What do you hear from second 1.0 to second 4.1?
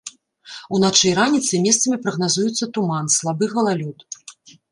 і раніцай месцамі прагназуецца туман, слабы галалёд.